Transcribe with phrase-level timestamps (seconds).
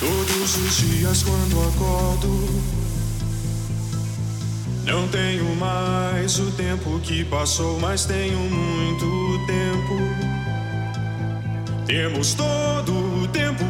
[0.00, 2.48] Todos os dias quando acordo,
[4.84, 9.98] não tenho mais o tempo que passou, mas tenho muito tempo.
[11.84, 13.67] Temos todo o tempo.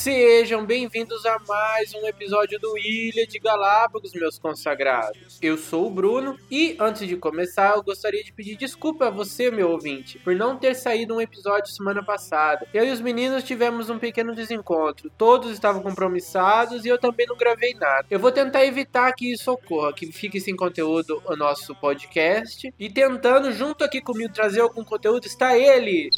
[0.00, 5.38] Sejam bem-vindos a mais um episódio do Ilha de Galápagos, meus consagrados.
[5.42, 9.50] Eu sou o Bruno e antes de começar, eu gostaria de pedir desculpa a você,
[9.50, 12.66] meu ouvinte, por não ter saído um episódio semana passada.
[12.72, 17.36] Eu e os meninos tivemos um pequeno desencontro, todos estavam compromissados e eu também não
[17.36, 18.06] gravei nada.
[18.10, 22.88] Eu vou tentar evitar que isso ocorra, que fique sem conteúdo o nosso podcast e
[22.88, 26.08] tentando junto aqui comigo trazer algum conteúdo está ele,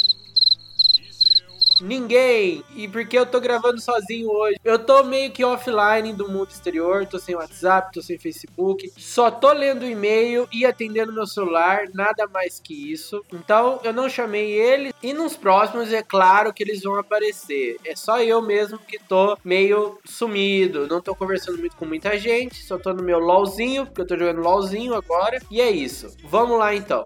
[1.83, 2.63] Ninguém!
[2.77, 4.57] E porque eu tô gravando sozinho hoje?
[4.65, 9.33] Eu tô meio que offline do mundo exterior, tô sem WhatsApp, tô sem Facebook, só
[9.33, 13.25] tô lendo e-mail e atendendo meu celular, nada mais que isso.
[13.33, 17.77] Então eu não chamei ele e nos próximos é claro que eles vão aparecer.
[17.85, 22.65] É só eu mesmo que tô meio sumido, não tô conversando muito com muita gente,
[22.65, 25.41] só tô no meu LOLzinho, porque eu tô jogando LOLzinho agora.
[25.51, 26.17] E é isso.
[26.23, 27.05] Vamos lá então.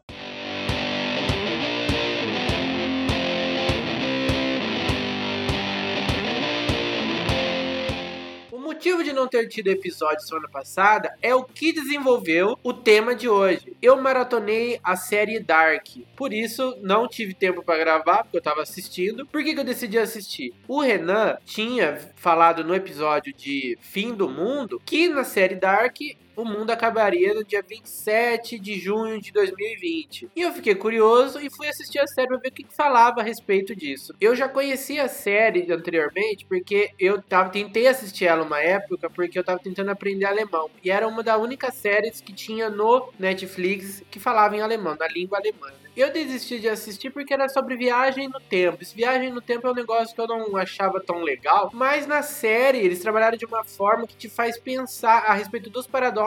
[8.77, 13.27] Motivo de não ter tido episódio semana passada é o que desenvolveu o tema de
[13.27, 13.75] hoje.
[13.81, 18.61] Eu maratonei a série Dark, por isso não tive tempo para gravar, porque eu tava
[18.61, 19.27] assistindo.
[19.27, 20.53] Por que, que eu decidi assistir?
[20.69, 25.97] O Renan tinha falado no episódio de Fim do Mundo que na série Dark
[26.37, 30.31] o mundo acabaria no dia 27 de junho de 2020.
[30.37, 33.21] E eu fiquei curioso e fui assistir a série pra ver o que, que falava
[33.21, 34.15] a respeito disso.
[34.21, 39.39] Eu já conhecia a série anteriormente porque eu tava, tentei assistir ela uma época porque
[39.39, 40.71] eu tava tentando aprender alemão.
[40.85, 45.09] E era uma das únicas séries que tinha no Netflix que falava em alemão, na
[45.09, 45.69] língua alemã.
[45.69, 45.87] né?
[45.97, 48.83] Eu desisti de assistir porque era sobre viagem no tempo.
[48.83, 52.23] Esse viagem no tempo é um negócio que eu não achava tão legal, mas na
[52.23, 56.26] série eles trabalharam de uma forma que te faz pensar a respeito dos paradoxos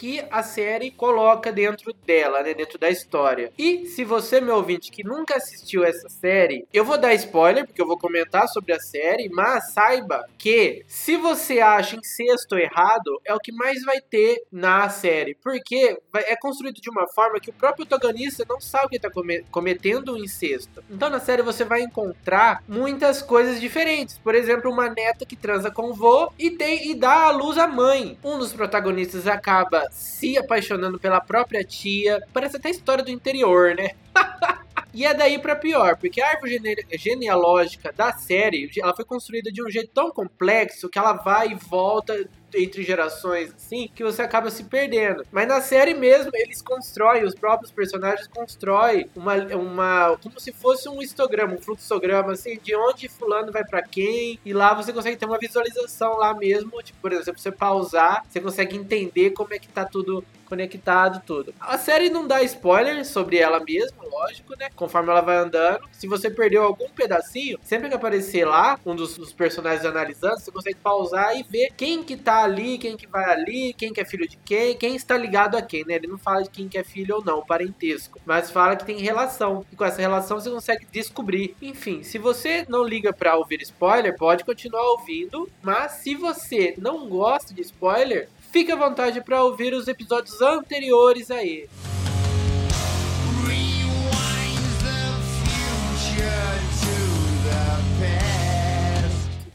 [0.00, 3.52] que a série coloca dentro dela, né, dentro da história.
[3.58, 7.82] E se você, meu ouvinte, que nunca assistiu essa série, eu vou dar spoiler porque
[7.82, 13.34] eu vou comentar sobre a série, mas saiba que se você acha incesto errado, é
[13.34, 17.52] o que mais vai ter na série, porque é construído de uma forma que o
[17.54, 19.10] próprio protagonista não sabe que está
[19.50, 20.82] cometendo um incesto.
[20.88, 24.16] Então na série você vai encontrar muitas coisas diferentes.
[24.16, 27.58] Por exemplo, uma neta que transa com o vô e tem e dá à luz
[27.58, 28.18] à mãe.
[28.24, 32.20] Um dos protagonistas acaba se apaixonando pela própria tia.
[32.32, 33.90] Parece até história do interior, né?
[34.92, 39.52] E é daí pra pior, porque a árvore gene- genealógica da série, ela foi construída
[39.52, 44.22] de um jeito tão complexo que ela vai e volta entre gerações, assim, que você
[44.22, 45.24] acaba se perdendo.
[45.30, 50.88] Mas na série mesmo, eles constroem, os próprios personagens constroem uma, uma como se fosse
[50.88, 55.16] um histograma, um fluxograma, assim, de onde fulano vai pra quem, e lá você consegue
[55.16, 59.58] ter uma visualização lá mesmo, tipo, por exemplo, você pausar, você consegue entender como é
[59.58, 61.54] que tá tudo conectado, tudo.
[61.60, 64.68] A série não dá spoiler sobre ela mesma, lógico, né?
[64.74, 65.88] Conforme ela vai andando.
[65.92, 70.50] Se você perdeu algum pedacinho, sempre que aparecer lá, um dos, dos personagens analisando, você
[70.50, 74.04] consegue pausar e ver quem que tá ali, quem que vai ali, quem que é
[74.04, 75.94] filho de quem, quem está ligado a quem, né?
[75.94, 78.98] Ele não fala de quem que é filho ou não, parentesco, mas fala que tem
[78.98, 79.64] relação.
[79.72, 81.54] E com essa relação você consegue descobrir.
[81.62, 87.08] Enfim, se você não liga pra ouvir spoiler, pode continuar ouvindo, mas se você não
[87.08, 91.68] gosta de spoiler, fique à vontade para ouvir os episódios anteriores a ele.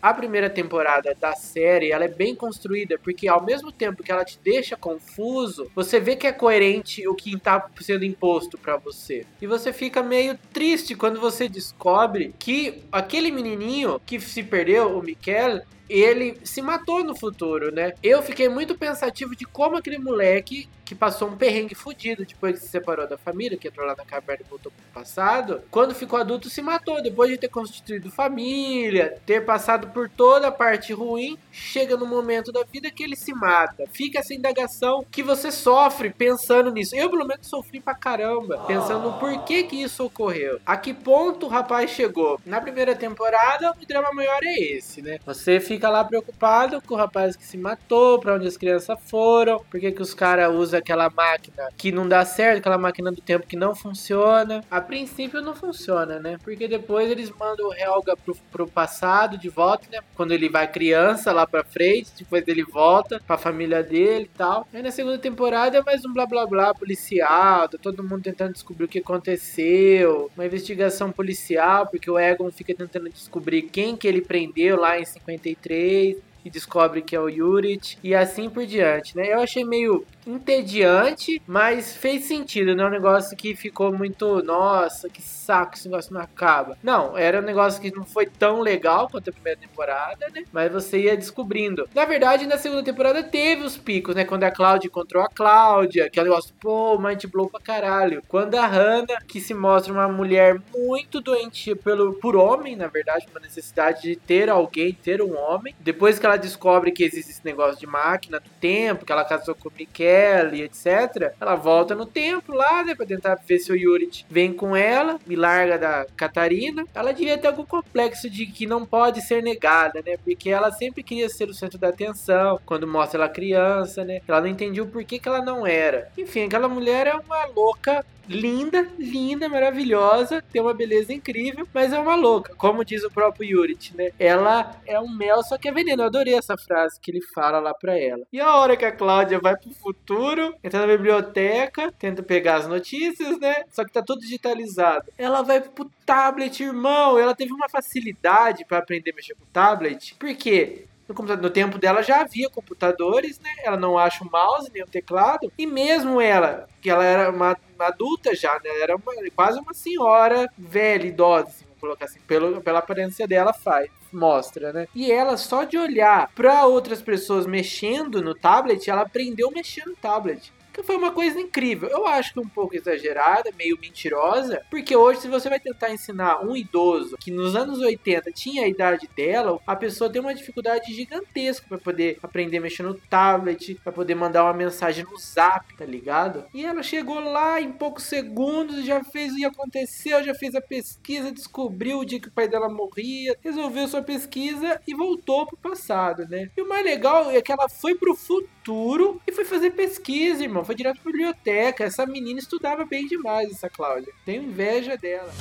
[0.01, 4.23] A primeira temporada da série, ela é bem construída, porque ao mesmo tempo que ela
[4.23, 9.25] te deixa confuso, você vê que é coerente o que tá sendo imposto pra você.
[9.41, 15.01] E você fica meio triste quando você descobre que aquele menininho que se perdeu, o
[15.01, 17.93] Mikel, ele se matou no futuro, né?
[18.01, 22.65] Eu fiquei muito pensativo de como aquele moleque que passou um perrengue fudido depois que
[22.65, 26.19] se separou da família, que entrou lá na caverna e voltou pro passado, quando ficou
[26.19, 31.37] adulto se matou, depois de ter constituído família, ter passado por toda a parte ruim,
[31.51, 33.85] chega no momento da vida que ele se mata.
[33.91, 36.95] Fica essa indagação que você sofre pensando nisso.
[36.95, 40.59] Eu, pelo menos, sofri pra caramba, pensando no porquê que isso ocorreu.
[40.65, 42.39] A que ponto o rapaz chegou?
[42.45, 45.19] Na primeira temporada, o drama maior é esse, né?
[45.25, 48.97] Você fica fica lá preocupado com o rapaz que se matou, pra onde as crianças
[49.07, 53.21] foram, por que, os caras usam aquela máquina que não dá certo, aquela máquina do
[53.21, 54.63] tempo que não funciona.
[54.71, 56.37] A princípio não funciona, né?
[56.43, 59.99] Porque depois eles mandam o Helga pro, pro passado de volta, né?
[60.15, 64.67] Quando ele vai criança lá pra frente, depois ele volta pra família dele e tal.
[64.73, 68.53] Aí na segunda temporada é mais um blá blá blá policial, tá todo mundo tentando
[68.53, 74.07] descobrir o que aconteceu, uma investigação policial, porque o Egon fica tentando descobrir quem que
[74.07, 76.15] ele prendeu lá em 53 3
[76.45, 79.33] e descobre que é o Yurit e assim por diante, né?
[79.33, 85.09] Eu achei meio entediante, mas fez sentido, não é um negócio que ficou muito, nossa,
[85.09, 86.77] que saco, esse negócio não acaba.
[86.81, 90.43] Não, era um negócio que não foi tão legal quanto a primeira temporada, né?
[90.51, 91.87] Mas você ia descobrindo.
[91.93, 94.25] Na verdade, na segunda temporada teve os picos, né?
[94.25, 98.23] Quando a Cláudia encontrou a Cláudia, que é um negócio, pô, mind blow pra caralho.
[98.27, 103.27] Quando a Hannah, que se mostra uma mulher muito doentia pelo, por homem, na verdade,
[103.31, 105.75] uma necessidade de ter alguém, ter um homem.
[105.79, 109.55] Depois que ela descobre que existe esse negócio de máquina do tempo, que ela casou
[109.55, 111.33] com o Michele, etc.
[111.39, 112.95] Ela volta no tempo lá, né?
[112.95, 116.85] Pra tentar ver se o Yurit vem com ela, me larga da Catarina.
[116.93, 120.17] Ela devia ter algum complexo de que não pode ser negada, né?
[120.23, 124.21] Porque ela sempre queria ser o centro da atenção quando mostra ela criança, né?
[124.27, 126.09] Ela não entendia o porquê que ela não era.
[126.17, 131.99] Enfim, aquela mulher é uma louca linda, linda, maravilhosa, tem uma beleza incrível, mas é
[131.99, 134.11] uma louca, como diz o próprio Yurit, né?
[134.19, 136.03] Ela é um mel, só que é veneno.
[136.03, 138.25] Eu adorei essa frase que ele fala lá pra ela.
[138.31, 142.67] E a hora que a Cláudia vai pro futuro, entra na biblioteca, tenta pegar as
[142.67, 143.63] notícias, né?
[143.69, 145.11] Só que tá tudo digitalizado.
[145.17, 147.17] Ela vai pro tablet, irmão.
[147.17, 150.15] Ela teve uma facilidade para aprender a mexer com o tablet.
[150.15, 150.85] Por quê?
[151.07, 153.51] No, no, tempo dela já havia computadores, né?
[153.63, 155.51] Ela não acha o mouse nem o teclado.
[155.57, 158.69] E mesmo ela, que ela era uma, uma adulta já, né?
[158.69, 163.53] Ela era uma, quase uma senhora velha, idosa, assim, colocar assim, pelo, pela aparência dela
[163.53, 163.89] faz.
[164.15, 164.87] Mostra, né?
[164.95, 169.95] E ela, só de olhar para outras pessoas mexendo no tablet, ela aprendeu mexendo no
[169.95, 171.89] tablet que foi uma coisa incrível.
[171.89, 176.45] Eu acho que um pouco exagerada, meio mentirosa, porque hoje se você vai tentar ensinar
[176.45, 180.93] um idoso que nos anos 80 tinha a idade dela, a pessoa tem uma dificuldade
[180.93, 185.73] gigantesca para poder aprender a mexer no tablet, para poder mandar uma mensagem no Zap,
[185.77, 186.43] tá ligado?
[186.53, 190.61] E ela chegou lá em poucos segundos, já fez o que aconteceu, já fez a
[190.61, 195.57] pesquisa, descobriu o dia que o pai dela morria, resolveu sua pesquisa e voltou pro
[195.57, 196.49] passado, né?
[196.57, 200.64] E o mais legal é que ela foi pro futuro e foi fazer pesquisa, irmão
[200.65, 201.83] foi direto pra biblioteca.
[201.83, 204.11] Essa menina estudava bem demais, essa Cláudia.
[204.25, 205.31] Tenho inveja dela.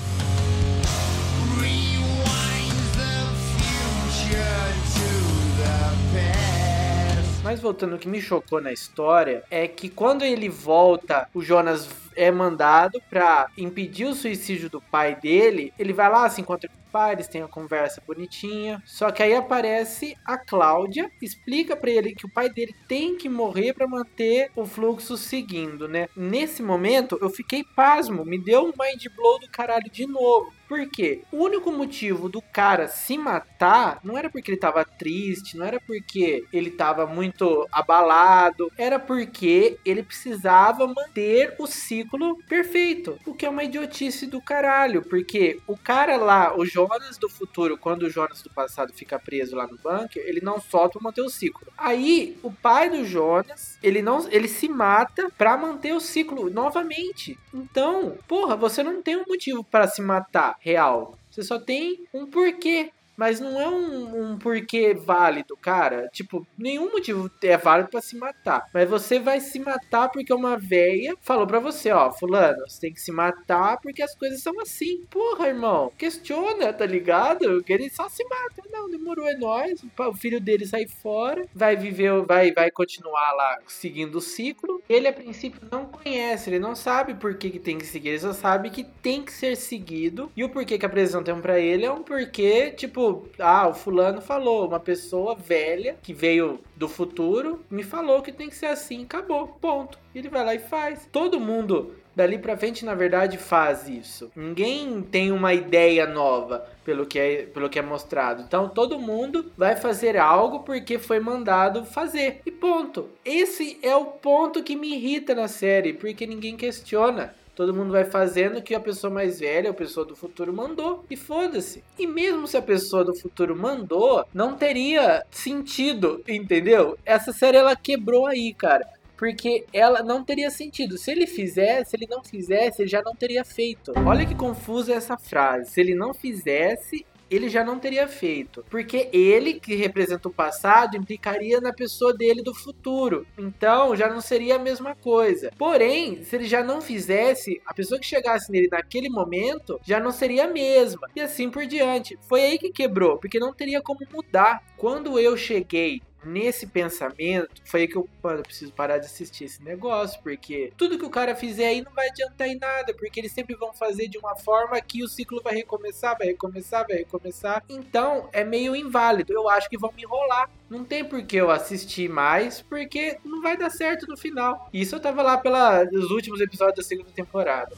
[7.42, 11.86] Mas voltando, o que me chocou na história é que quando ele volta, o Jonas
[12.16, 15.72] é mandado para impedir o suicídio do pai dele.
[15.78, 18.82] Ele vai lá, se encontra com o pai, eles têm uma conversa bonitinha.
[18.84, 23.28] Só que aí aparece a Cláudia, explica para ele que o pai dele tem que
[23.28, 26.08] morrer para manter o fluxo seguindo, né?
[26.16, 30.52] Nesse momento eu fiquei pasmo, me deu um mind blow do caralho de novo.
[30.68, 31.22] Por quê?
[31.30, 35.78] O único motivo do cara se matar não era porque ele tava triste, não era
[35.78, 42.03] porque ele tava muito abalado, era porque ele precisava manter o ciclo
[42.48, 43.18] perfeito.
[43.26, 47.76] O que é uma idiotice do caralho, porque o cara lá, o Jonas do futuro,
[47.78, 51.22] quando o Jonas do passado fica preso lá no bunker, ele não solta pra manter
[51.22, 51.66] o ciclo.
[51.76, 57.38] Aí, o pai do Jonas, ele não ele se mata para manter o ciclo novamente.
[57.52, 61.18] Então, porra, você não tem um motivo para se matar real.
[61.30, 62.90] Você só tem um porquê.
[63.16, 66.08] Mas não é um, um porquê válido, cara.
[66.12, 68.68] Tipo, nenhum motivo é válido para se matar.
[68.72, 72.92] Mas você vai se matar porque uma véia falou para você, ó, fulano, você tem
[72.92, 75.04] que se matar porque as coisas são assim.
[75.10, 77.62] Porra, irmão, questiona, tá ligado?
[77.62, 78.62] Que ele só se mata.
[78.70, 79.84] Não, demorou, é nóis.
[79.98, 84.82] O filho dele sai fora, vai viver, vai, vai continuar lá seguindo o ciclo.
[84.88, 88.18] Ele, a princípio, não conhece, ele não sabe por que, que tem que seguir, ele
[88.18, 90.30] só sabe que tem que ser seguido.
[90.36, 93.03] E o porquê que apresentam para ele é um porquê, tipo,
[93.38, 98.48] ah, o fulano falou, uma pessoa velha que veio do futuro me falou que tem
[98.48, 99.98] que ser assim, acabou, ponto.
[100.14, 101.08] Ele vai lá e faz.
[101.10, 104.30] Todo mundo dali pra frente, na verdade, faz isso.
[104.36, 108.42] Ninguém tem uma ideia nova pelo que é, pelo que é mostrado.
[108.42, 112.40] Então todo mundo vai fazer algo porque foi mandado fazer.
[112.46, 113.08] E ponto.
[113.24, 117.34] Esse é o ponto que me irrita na série, porque ninguém questiona.
[117.54, 121.04] Todo mundo vai fazendo o que a pessoa mais velha, a pessoa do futuro mandou
[121.08, 121.82] e foda-se.
[121.98, 126.98] E mesmo se a pessoa do futuro mandou, não teria sentido, entendeu?
[127.04, 130.98] Essa série ela quebrou aí, cara porque ela não teria sentido.
[130.98, 133.92] Se ele fizesse, se ele não fizesse, ele já não teria feito.
[134.04, 135.70] Olha que confusa essa frase.
[135.70, 138.64] Se ele não fizesse, ele já não teria feito.
[138.70, 143.26] Porque ele, que representa o passado, implicaria na pessoa dele do futuro.
[143.38, 145.50] Então já não seria a mesma coisa.
[145.58, 150.10] Porém, se ele já não fizesse, a pessoa que chegasse nele naquele momento já não
[150.10, 151.08] seria a mesma.
[151.14, 152.18] E assim por diante.
[152.28, 154.62] Foi aí que quebrou, porque não teria como mudar.
[154.76, 159.62] Quando eu cheguei nesse pensamento, foi que eu, mano, eu preciso parar de assistir esse
[159.62, 163.32] negócio, porque tudo que o cara fizer aí não vai adiantar em nada, porque eles
[163.32, 167.62] sempre vão fazer de uma forma que o ciclo vai recomeçar, vai recomeçar, vai recomeçar.
[167.68, 169.32] Então, é meio inválido.
[169.32, 170.50] Eu acho que vão me enrolar.
[170.68, 174.68] Não tem por que eu assistir mais, porque não vai dar certo no final.
[174.72, 177.74] Isso eu tava lá pelos últimos episódios da segunda temporada.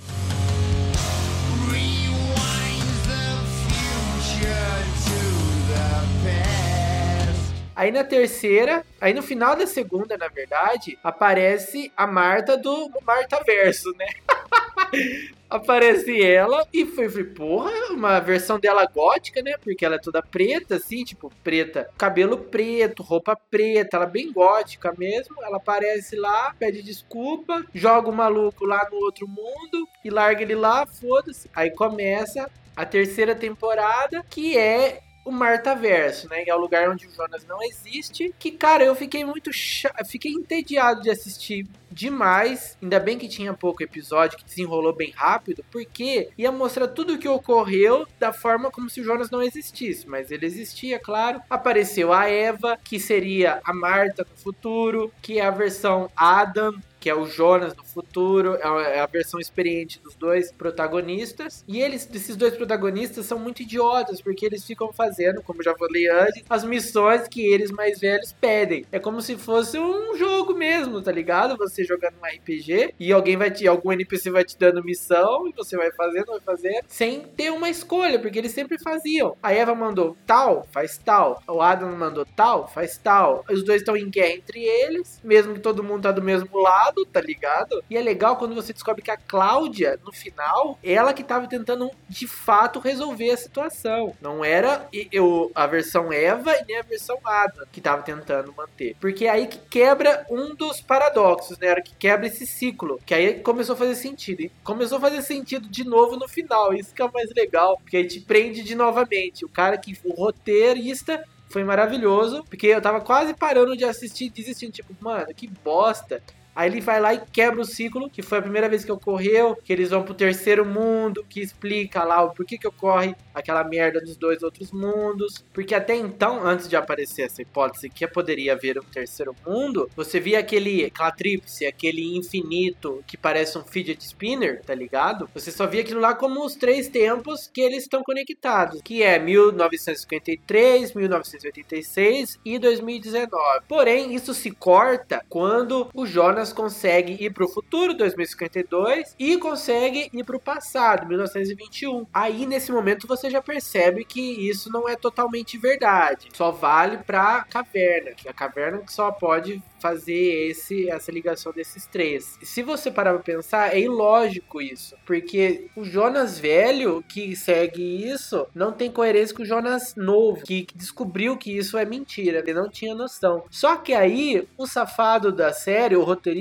[7.76, 13.38] Aí na terceira, aí no final da segunda, na verdade, aparece a Marta do Marta
[13.44, 14.06] Verso, né?
[15.50, 19.56] aparece ela e foi, foi, porra, uma versão dela gótica, né?
[19.62, 24.32] Porque ela é toda preta, assim, tipo, preta, cabelo preto, roupa preta, ela é bem
[24.32, 25.36] gótica mesmo.
[25.42, 30.54] Ela aparece lá, pede desculpa, joga o maluco lá no outro mundo e larga ele
[30.54, 31.50] lá, foda-se.
[31.54, 36.44] Aí começa a terceira temporada, que é o Martaverso, né?
[36.44, 38.32] Que é o lugar onde o Jonas não existe.
[38.38, 39.52] Que, cara, eu fiquei muito.
[39.52, 39.86] Ch...
[40.06, 42.78] Fiquei entediado de assistir demais.
[42.80, 47.18] Ainda bem que tinha pouco episódio, que desenrolou bem rápido, porque ia mostrar tudo o
[47.18, 50.08] que ocorreu da forma como se o Jonas não existisse.
[50.08, 51.42] Mas ele existia, claro.
[51.50, 57.10] Apareceu a Eva, que seria a Marta no futuro, que é a versão Adam que
[57.10, 61.64] é o Jonas no futuro, é, é a versão experiente dos dois protagonistas.
[61.66, 66.08] E eles, esses dois protagonistas, são muito idiotas, porque eles ficam fazendo, como já falei
[66.08, 68.84] antes, as missões que eles mais velhos pedem.
[68.92, 71.56] É como se fosse um jogo mesmo, tá ligado?
[71.56, 75.52] Você jogando um RPG e alguém vai te, algum NPC vai te dando missão e
[75.52, 79.36] você vai fazendo, vai fazendo, sem ter uma escolha, porque eles sempre faziam.
[79.42, 81.42] A Eva mandou tal, faz tal.
[81.48, 83.44] O Adam mandou tal, faz tal.
[83.50, 87.06] Os dois estão em guerra entre eles, mesmo que todo mundo tá do mesmo lado
[87.12, 87.82] tá ligado?
[87.88, 91.90] E é legal quando você descobre que a Cláudia, no final, ela que tava tentando
[92.08, 94.14] de fato resolver a situação.
[94.20, 98.96] Não era eu, a versão Eva e nem a versão Ada que tava tentando manter.
[99.00, 101.68] Porque é aí que quebra um dos paradoxos, né?
[101.68, 103.00] Era que quebra esse ciclo.
[103.04, 104.42] Que aí começou a fazer sentido.
[104.42, 106.72] E começou a fazer sentido de novo no final.
[106.74, 107.78] Isso que é o mais legal.
[107.78, 109.44] Porque aí te prende de novamente.
[109.44, 109.96] O cara que.
[110.04, 115.46] O roteirista foi maravilhoso, porque eu tava quase parando de assistir, desistindo, tipo, mano, que
[115.46, 116.22] bosta.
[116.56, 119.54] Aí ele vai lá e quebra o ciclo, que foi a primeira vez que ocorreu,
[119.62, 124.00] que eles vão pro terceiro mundo, que explica lá o porquê que ocorre aquela merda
[124.00, 125.44] dos dois outros mundos.
[125.52, 130.18] Porque até então, antes de aparecer essa hipótese que poderia haver um terceiro mundo, você
[130.18, 135.28] via aquele, aquela tríplice, aquele infinito que parece um fidget spinner, tá ligado?
[135.34, 139.18] Você só via aquilo lá como os três tempos que eles estão conectados, que é
[139.18, 143.64] 1953, 1986 e 2019.
[143.68, 150.10] Porém, isso se corta quando o Jonas Consegue ir para o futuro, 2052, e consegue
[150.12, 152.06] ir para o passado, 1921.
[152.12, 156.28] Aí nesse momento você já percebe que isso não é totalmente verdade.
[156.32, 161.86] Só vale para caverna, que a caverna que só pode fazer esse, essa ligação desses
[161.86, 162.38] três.
[162.42, 164.96] Se você parar pra pensar, é ilógico isso.
[165.04, 170.66] Porque o Jonas velho que segue isso não tem coerência com o Jonas novo, que
[170.74, 172.38] descobriu que isso é mentira.
[172.38, 173.44] Ele não tinha noção.
[173.50, 176.35] Só que aí, o safado da série, o roteirista,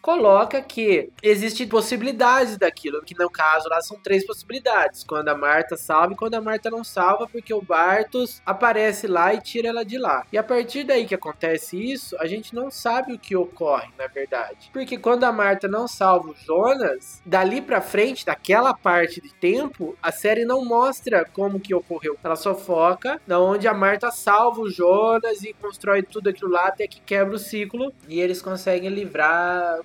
[0.00, 3.02] coloca que existem possibilidades daquilo.
[3.02, 5.04] Que no caso lá são três possibilidades.
[5.04, 9.34] Quando a Marta salva e quando a Marta não salva, porque o Bartos aparece lá
[9.34, 10.26] e tira ela de lá.
[10.32, 14.06] E a partir daí que acontece isso, a gente não sabe o que ocorre, na
[14.06, 14.70] verdade.
[14.72, 19.96] Porque quando a Marta não salva o Jonas, dali pra frente, daquela parte de tempo,
[20.02, 22.16] a série não mostra como que ocorreu.
[22.22, 26.68] Ela só foca na onde a Marta salva o Jonas e constrói tudo aquilo lá
[26.68, 29.37] até que quebra o ciclo e eles conseguem livrar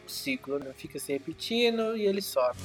[0.05, 0.72] o ciclo, né?
[0.75, 2.57] Fica se repetindo e ele sobe.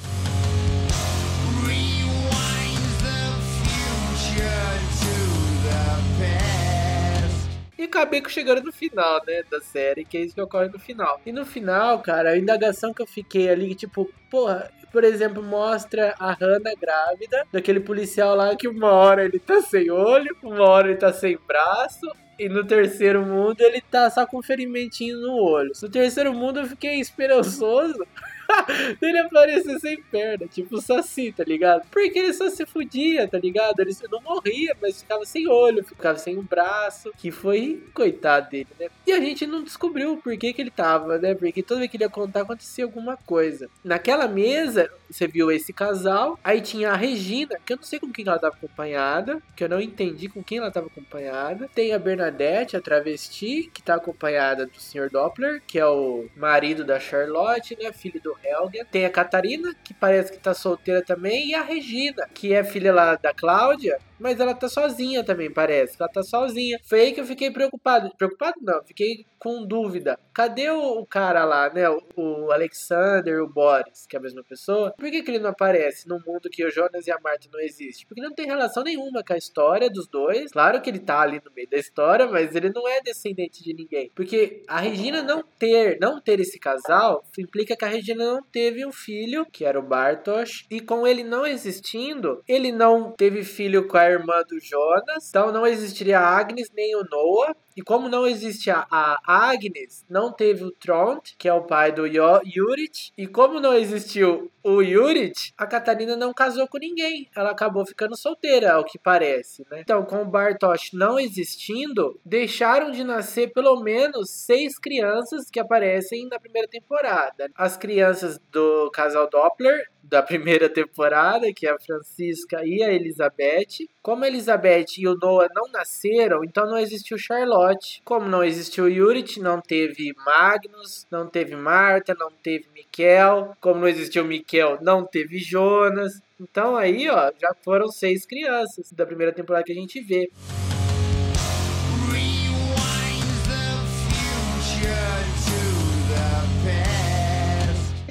[7.77, 11.21] E acabei chegando no final, né, da série, que é isso que ocorre no final.
[11.25, 16.13] E no final, cara, a indagação que eu fiquei ali, tipo, porra, por exemplo, mostra
[16.19, 20.89] a Hannah grávida, daquele policial lá que uma hora ele tá sem olho, uma hora
[20.89, 22.05] ele tá sem braço,
[22.39, 25.71] e no terceiro mundo ele tá só com um ferimentinho no olho.
[25.81, 28.05] No terceiro mundo eu fiquei esperançoso
[29.01, 31.87] ele aparecia sem perna, tipo o Saci, tá ligado?
[31.91, 33.79] Porque ele só se fudia, tá ligado?
[33.79, 38.67] Ele não morria, mas ficava sem olho, ficava sem um braço, que foi coitado dele,
[38.79, 38.87] né?
[39.05, 41.35] E a gente não descobriu por que, que ele tava, né?
[41.35, 43.69] Porque toda vez que ele ia contar acontecia alguma coisa.
[43.83, 48.11] Naquela mesa, você viu esse casal, aí tinha a Regina, que eu não sei com
[48.11, 51.69] quem ela tava acompanhada, que eu não entendi com quem ela tava acompanhada.
[51.73, 55.09] Tem a Bernadette, a travesti, que tá acompanhada do Sr.
[55.11, 57.91] Doppler, que é o marido da Charlotte, né?
[57.91, 58.85] Filho do Helga.
[58.89, 62.93] Tem a Catarina, que parece que tá solteira também, e a Regina, que é filha
[62.93, 65.95] lá da Cláudia, mas ela tá sozinha também, parece.
[65.99, 66.79] Ela tá sozinha.
[66.83, 68.11] Foi aí que eu fiquei preocupado.
[68.17, 70.19] Preocupado não, fiquei com dúvida.
[70.33, 71.89] Cadê o, cara lá, né?
[71.89, 74.93] O, Alexander, o Boris, que é a mesma pessoa.
[74.97, 77.59] Por que, que ele não aparece no mundo que o Jonas e a Marta não
[77.59, 78.05] existem?
[78.07, 80.51] Porque não tem relação nenhuma com a história dos dois.
[80.51, 83.73] Claro que ele tá ali no meio da história, mas ele não é descendente de
[83.73, 84.11] ninguém.
[84.13, 88.85] Porque a Regina não ter, não ter esse casal implica que a Regina não teve
[88.85, 93.87] um filho, que era o Bartosz, e com ele não existindo, ele não teve filho
[93.87, 97.55] com a irmã do Jonas, então não existiria a Agnes nem o Noah.
[97.75, 101.91] E como não existe a, a Agnes, não teve o Trond, que é o pai
[101.91, 103.13] do Yurit.
[103.17, 107.27] E como não existiu o Yurit, a Catarina não casou com ninguém.
[107.35, 109.81] Ela acabou ficando solteira, ao que parece, né?
[109.81, 116.27] Então, com o Bartosz não existindo, deixaram de nascer pelo menos seis crianças que aparecem
[116.27, 117.49] na primeira temporada.
[117.55, 123.87] As crianças do casal Doppler, da primeira temporada, que é a Francisca e a Elizabeth.
[124.01, 128.01] Como a Elizabeth e o Noah não nasceram, então não existiu Charlotte.
[128.03, 133.55] Como não existiu Yurit, não teve Magnus, não teve Marta, não teve Mikel.
[133.61, 134.25] Como não existiu
[134.59, 136.21] Mikel, não teve Jonas.
[136.39, 140.29] Então aí, ó, já foram seis crianças da primeira temporada que a gente vê.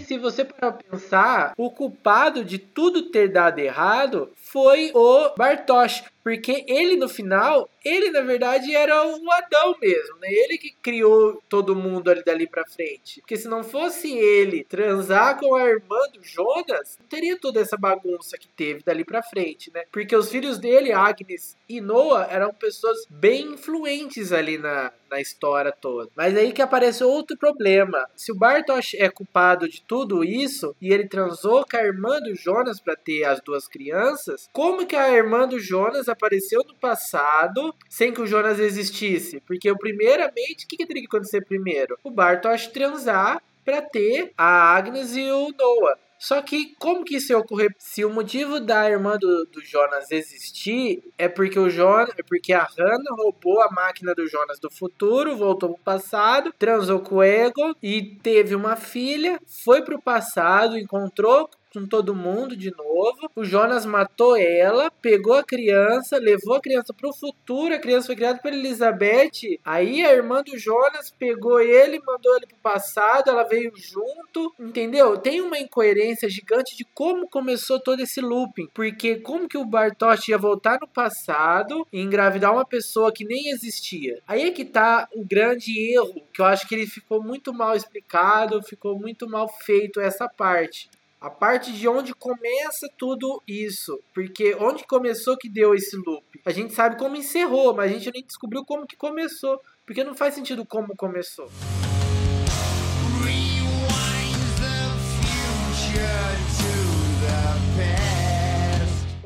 [0.05, 6.03] se você para pensar, o culpado de tudo ter dado errado foi o Bartosz.
[6.23, 10.29] Porque ele no final, ele na verdade era o Adão mesmo, né?
[10.31, 13.21] Ele que criou todo mundo ali dali pra frente.
[13.21, 17.77] Porque se não fosse ele transar com a irmã do Jonas, não teria toda essa
[17.77, 19.85] bagunça que teve dali pra frente, né?
[19.91, 25.73] Porque os filhos dele, Agnes e Noah, eram pessoas bem influentes ali na, na história
[25.73, 26.11] toda.
[26.15, 28.07] Mas aí que aparece outro problema.
[28.15, 32.35] Se o Bartosz é culpado de tudo isso e ele transou com a irmã do
[32.35, 37.75] Jonas para ter as duas crianças, como que a irmã do Jonas apareceu no passado
[37.89, 39.41] sem que o Jonas existisse.
[39.47, 41.99] Porque, primeiramente, o que, que teria que acontecer primeiro?
[42.05, 45.99] O Bartosz transar para ter a Agnes e o Noah.
[46.19, 47.73] Só que como que isso ia ocorrer?
[47.79, 52.53] Se o motivo da irmã do, do Jonas existir é porque o Jonas, é porque
[52.53, 57.23] a Hannah roubou a máquina do Jonas do futuro, voltou pro passado, transou com o
[57.23, 63.31] Ego e teve uma filha, foi pro passado, encontrou com todo mundo de novo.
[63.35, 67.75] O Jonas matou ela, pegou a criança, levou a criança pro futuro.
[67.75, 69.59] A criança foi criada pela Elizabeth.
[69.65, 73.31] Aí a irmã do Jonas pegou ele, mandou ele pro passado.
[73.31, 75.17] Ela veio junto, entendeu?
[75.19, 78.69] Tem uma incoerência gigante de como começou todo esse looping.
[78.75, 83.51] Porque como que o Bartosz ia voltar no passado e engravidar uma pessoa que nem
[83.51, 84.21] existia?
[84.27, 87.75] Aí é que tá o grande erro, que eu acho que ele ficou muito mal
[87.75, 90.89] explicado, ficou muito mal feito essa parte
[91.21, 93.99] a parte de onde começa tudo isso.
[94.15, 96.25] Porque onde começou que deu esse loop?
[96.45, 99.61] A gente sabe como encerrou, mas a gente nem descobriu como que começou.
[99.85, 101.49] Porque não faz sentido como começou.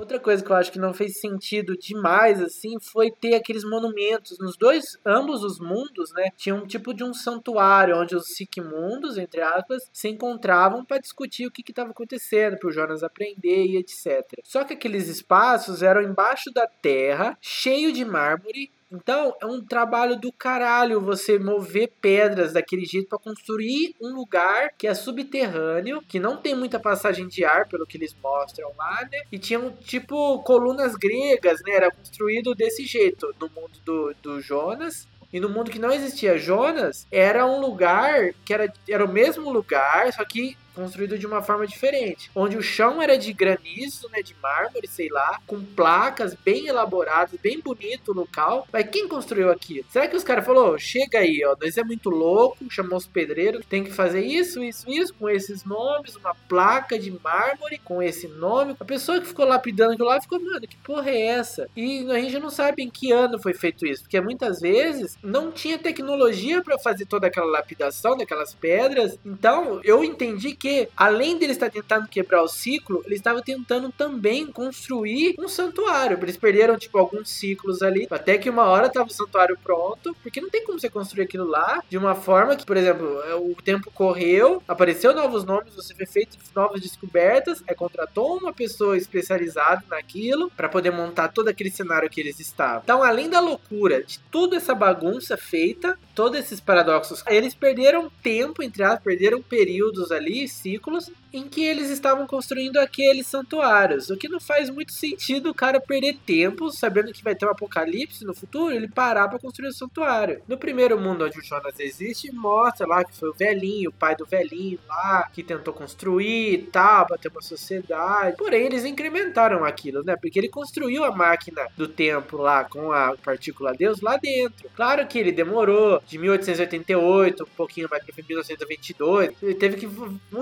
[0.02, 4.36] Outra coisa que eu acho que não fez sentido demais, assim, foi ter aqueles monumentos.
[4.40, 6.30] Nos dois, ambos os mundos, né?
[6.36, 8.26] Tinha um tipo de um santuário onde os
[8.58, 13.64] mundos entre aspas, se encontravam para discutir o que estava acontecendo, para o Jonas aprender
[13.64, 14.26] e etc.
[14.42, 20.20] Só que aqueles espaços eram embaixo da terra, cheio de mármore, então, é um trabalho
[20.20, 26.20] do caralho você mover pedras daquele jeito para construir um lugar que é subterrâneo, que
[26.20, 29.22] não tem muita passagem de ar, pelo que eles mostram lá, né?
[29.33, 31.72] E tinham, tipo, colunas gregas, né?
[31.72, 35.09] Era construído desse jeito no mundo do, do Jonas.
[35.33, 39.50] E no mundo que não existia Jonas, era um lugar que era, era o mesmo
[39.50, 44.22] lugar, só que construído de uma forma diferente, onde o chão era de granizo, né,
[44.22, 48.66] de mármore, sei lá, com placas bem elaboradas, bem bonito o local.
[48.72, 49.87] Mas quem construiu aquilo?
[49.90, 53.64] Será que os caras falou, chega aí, ó, nós é muito louco, chamou os pedreiros,
[53.66, 58.28] tem que fazer isso, isso, isso, com esses nomes, uma placa de mármore com esse
[58.28, 58.76] nome.
[58.78, 61.68] A pessoa que ficou lapidando aquilo lá ficou, mano, que porra é essa?
[61.76, 65.50] E a gente não sabe em que ano foi feito isso, porque muitas vezes não
[65.50, 69.18] tinha tecnologia para fazer toda aquela lapidação daquelas pedras.
[69.24, 74.46] Então, eu entendi porque além deles estar tentando quebrar o ciclo, eles estavam tentando também
[74.46, 76.16] construir um santuário.
[76.22, 80.40] Eles perderam, tipo, alguns ciclos ali, até que uma hora tava o santuário pronto, porque
[80.40, 83.57] não tem como você construir aquilo lá de uma forma que, por exemplo, é, o
[83.57, 89.83] tempo correu, apareceu novos nomes, você foi feito novas descobertas, é contratou uma pessoa especializada
[89.90, 92.83] naquilo para poder montar todo aquele cenário que eles estavam.
[92.85, 98.62] Então, além da loucura de toda essa bagunça feita, todos esses paradoxos, eles perderam tempo,
[98.62, 104.10] entre aspas, perderam períodos ali, ciclos, em que eles estavam construindo aqueles santuários.
[104.10, 107.50] O que não faz muito sentido o cara perder tempo, sabendo que vai ter um
[107.50, 110.42] apocalipse no futuro, ele parar para construir o um santuário.
[110.46, 114.14] No primeiro mundo onde o Jonas existe, mostra lá que foi o velhinho, o pai
[114.14, 118.36] do velhinho lá, que tentou construir e tal, pra ter uma sociedade.
[118.36, 120.16] Porém, eles incrementaram aquilo, né?
[120.16, 124.68] Porque ele construiu a máquina do tempo lá com a partícula Deus lá dentro.
[124.74, 129.30] Claro que ele demorou de 1888, um pouquinho mais para 1922.
[129.42, 129.86] Ele teve que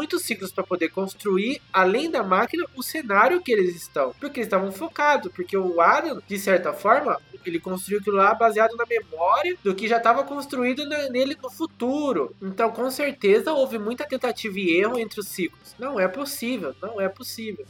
[0.01, 4.15] muitos ciclos para poder construir, além da máquina, o cenário que eles estão.
[4.19, 8.75] Porque eles estavam focados, porque o Adam, de certa forma, ele construiu aquilo lá baseado
[8.77, 12.35] na memória do que já estava construído nele no futuro.
[12.41, 15.75] Então, com certeza, houve muita tentativa e erro entre os ciclos.
[15.79, 17.67] Não é possível, não é possível.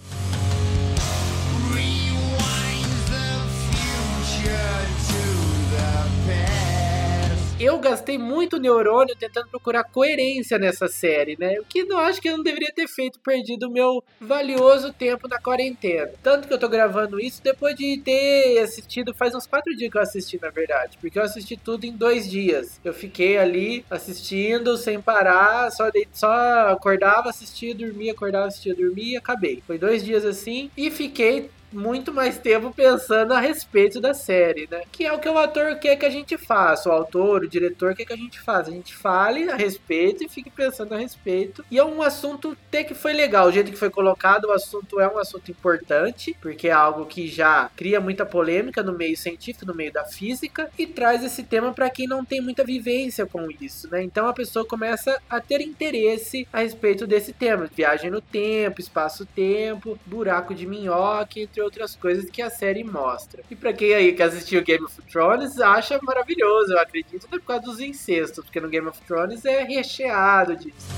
[7.61, 11.61] Eu gastei muito neurônio tentando procurar coerência nessa série, né?
[11.61, 15.29] O que eu acho que eu não deveria ter feito, perdido o meu valioso tempo
[15.29, 16.11] na quarentena.
[16.23, 19.99] Tanto que eu tô gravando isso depois de ter assistido, faz uns quatro dias que
[19.99, 20.96] eu assisti, na verdade.
[20.99, 22.81] Porque eu assisti tudo em dois dias.
[22.83, 29.62] Eu fiquei ali assistindo sem parar, só, só acordava, assistia, dormia, acordava, assistia, dormia acabei.
[29.66, 34.83] Foi dois dias assim e fiquei muito mais tempo pensando a respeito da série, né?
[34.90, 37.94] Que é o que o ator quer que a gente faça, o autor, o diretor
[37.94, 38.70] quer que a gente faça.
[38.70, 41.64] A gente fale a respeito e fique pensando a respeito.
[41.70, 45.00] E é um assunto até que foi legal, o jeito que foi colocado, o assunto
[45.00, 49.66] é um assunto importante, porque é algo que já cria muita polêmica no meio científico,
[49.66, 53.48] no meio da física, e traz esse tema para quem não tem muita vivência com
[53.61, 54.02] isso, né?
[54.02, 59.98] Então a pessoa começa a ter interesse a respeito desse tema, viagem no tempo, espaço-tempo,
[60.06, 63.42] buraco de minhoca, entre entre outras coisas que a série mostra.
[63.51, 67.62] E para quem aí que assistiu Game of Thrones, acha maravilhoso, eu acredito, por causa
[67.62, 70.88] dos incestos, porque no Game of Thrones é recheado disso.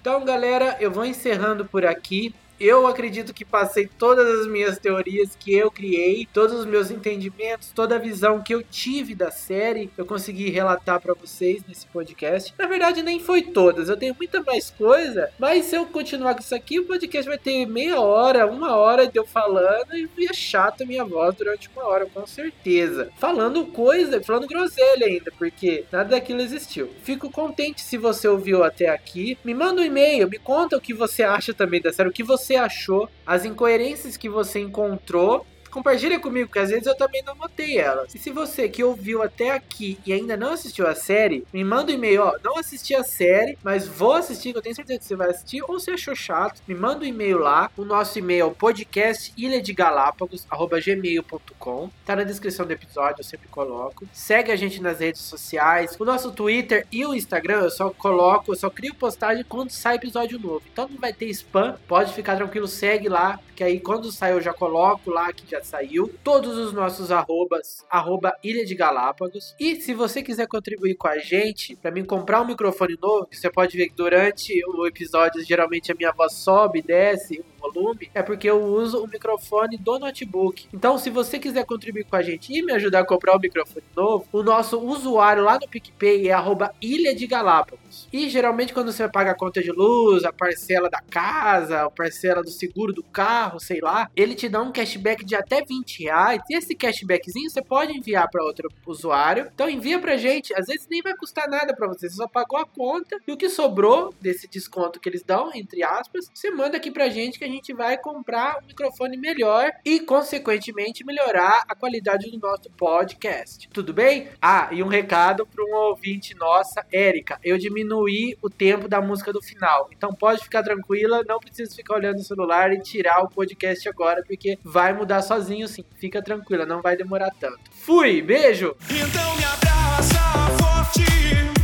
[0.00, 2.32] Então, galera, eu vou encerrando por aqui.
[2.58, 7.70] Eu acredito que passei todas as minhas teorias que eu criei, todos os meus entendimentos,
[7.74, 12.54] toda a visão que eu tive da série, eu consegui relatar para vocês nesse podcast.
[12.58, 16.40] Na verdade, nem foi todas, eu tenho muita mais coisa, mas se eu continuar com
[16.40, 20.32] isso aqui, o podcast vai ter meia hora, uma hora de eu falando e é
[20.32, 23.10] chato a minha voz durante uma hora, com certeza.
[23.18, 26.90] Falando coisa, falando groselha ainda, porque nada daquilo existiu.
[27.02, 29.36] Fico contente se você ouviu até aqui.
[29.44, 32.22] Me manda um e-mail, me conta o que você acha também da série, o que
[32.22, 35.44] você você achou, as incoerências que você encontrou
[35.76, 38.14] compartilha comigo, que às vezes eu também não notei elas.
[38.14, 41.92] E se você que ouviu até aqui e ainda não assistiu a série, me manda
[41.92, 45.04] um e-mail, ó, não assisti a série, mas vou assistir, que eu tenho certeza que
[45.04, 48.46] você vai assistir, ou se achou chato, me manda um e-mail lá, o nosso e-mail
[48.46, 54.08] é podcast ilha de Galápagos, arroba gmail.com, tá na descrição do episódio, eu sempre coloco.
[54.14, 58.52] Segue a gente nas redes sociais, o nosso Twitter e o Instagram, eu só coloco,
[58.52, 60.62] eu só crio postagem quando sai episódio novo.
[60.72, 64.40] Então não vai ter spam, pode ficar tranquilo, segue lá, que aí quando sai eu
[64.40, 66.12] já coloco lá que já saiu.
[66.22, 69.54] Todos os nossos arrobas, arroba Ilha de Galápagos.
[69.58, 73.50] E se você quiser contribuir com a gente, para mim comprar um microfone novo, você
[73.50, 78.48] pode ver que durante o episódio geralmente a minha voz sobe, desce, volume, é porque
[78.48, 80.68] eu uso o microfone do notebook.
[80.72, 83.84] Então, se você quiser contribuir com a gente e me ajudar a comprar um microfone
[83.94, 88.08] novo, o nosso usuário lá no PicPay é arroba Ilha de Galápagos.
[88.12, 92.42] E geralmente quando você paga a conta de luz, a parcela da casa, a parcela
[92.42, 96.42] do seguro do carro, sei lá, ele te dá um cashback de até 20 reais.
[96.50, 99.50] E esse cashbackzinho você pode enviar para outro usuário.
[99.54, 102.58] Então envia pra gente, às vezes nem vai custar nada para você, você só pagou
[102.58, 106.76] a conta e o que sobrou desse desconto que eles dão, entre aspas, você manda
[106.76, 111.74] aqui pra gente que a gente vai comprar um microfone melhor e, consequentemente, melhorar a
[111.74, 113.68] qualidade do nosso podcast.
[113.72, 114.28] Tudo bem?
[114.40, 117.38] Ah, e um recado para um ouvinte nossa, Érica.
[117.42, 119.88] Eu diminuí o tempo da música do final.
[119.92, 124.22] Então pode ficar tranquila, não precisa ficar olhando o celular e tirar o podcast agora,
[124.26, 127.60] porque vai mudar sozinho sim, fica tranquila, não vai demorar tanto.
[127.70, 128.74] Fui, beijo!
[128.90, 130.18] Então me abraça
[130.58, 131.55] forte.